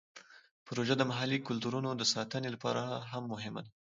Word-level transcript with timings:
پروژه 0.65 0.95
د 0.97 1.03
محلي 1.11 1.37
کلتورونو 1.47 1.89
د 1.95 2.03
ساتنې 2.13 2.49
لپاره 2.55 2.81
هم 3.11 3.23
مهمه 3.33 3.61
ده. 3.65 3.71